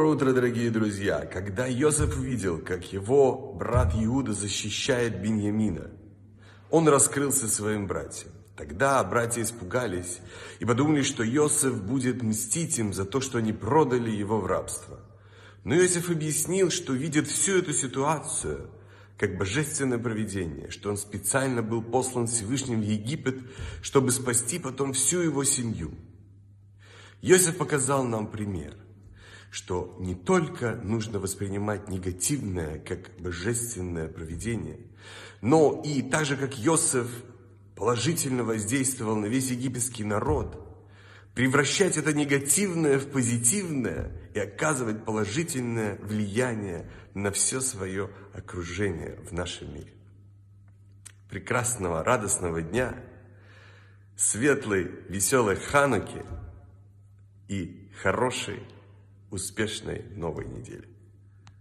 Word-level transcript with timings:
Доброе 0.00 0.16
утро, 0.16 0.32
дорогие 0.32 0.70
друзья! 0.70 1.28
Когда 1.30 1.70
Иосиф 1.70 2.18
увидел, 2.18 2.58
как 2.58 2.90
его 2.90 3.52
брат 3.52 3.92
Иуда 3.94 4.32
защищает 4.32 5.20
Беньямина, 5.20 5.90
он 6.70 6.88
раскрылся 6.88 7.48
своим 7.48 7.86
братьям. 7.86 8.32
Тогда 8.56 9.04
братья 9.04 9.42
испугались 9.42 10.20
и 10.58 10.64
подумали, 10.64 11.02
что 11.02 11.22
Иосиф 11.22 11.82
будет 11.82 12.22
мстить 12.22 12.78
им 12.78 12.94
за 12.94 13.04
то, 13.04 13.20
что 13.20 13.36
они 13.36 13.52
продали 13.52 14.10
его 14.10 14.40
в 14.40 14.46
рабство. 14.46 15.00
Но 15.64 15.74
Иосиф 15.74 16.08
объяснил, 16.08 16.70
что 16.70 16.94
видит 16.94 17.28
всю 17.28 17.58
эту 17.58 17.74
ситуацию 17.74 18.70
как 19.18 19.36
божественное 19.36 19.98
провидение, 19.98 20.70
что 20.70 20.88
он 20.88 20.96
специально 20.96 21.62
был 21.62 21.82
послан 21.82 22.26
Всевышним 22.26 22.80
в 22.80 22.84
Египет, 22.84 23.36
чтобы 23.82 24.12
спасти 24.12 24.58
потом 24.58 24.94
всю 24.94 25.20
его 25.20 25.44
семью. 25.44 25.90
Иосиф 27.20 27.58
показал 27.58 28.02
нам 28.04 28.28
пример– 28.28 28.74
что 29.50 29.96
не 29.98 30.14
только 30.14 30.76
нужно 30.76 31.18
воспринимать 31.18 31.88
негативное 31.88 32.78
как 32.78 33.10
божественное 33.18 34.08
проведение, 34.08 34.78
но 35.40 35.82
и 35.84 36.02
так 36.02 36.24
же, 36.24 36.36
как 36.36 36.54
Иосиф 36.58 37.08
положительно 37.74 38.44
воздействовал 38.44 39.16
на 39.16 39.26
весь 39.26 39.50
египетский 39.50 40.04
народ, 40.04 40.66
превращать 41.34 41.96
это 41.96 42.12
негативное 42.12 42.98
в 42.98 43.10
позитивное 43.10 44.12
и 44.34 44.38
оказывать 44.38 45.04
положительное 45.04 45.96
влияние 46.02 46.88
на 47.14 47.32
все 47.32 47.60
свое 47.60 48.10
окружение 48.34 49.18
в 49.28 49.32
нашем 49.32 49.74
мире. 49.74 49.92
Прекрасного, 51.28 52.04
радостного 52.04 52.62
дня, 52.62 52.94
светлой, 54.16 54.90
веселой 55.08 55.56
Хануки 55.56 56.22
и 57.48 57.90
хорошей 58.02 58.60
успешной 59.30 60.04
новой 60.16 60.46
недели. 60.46 60.88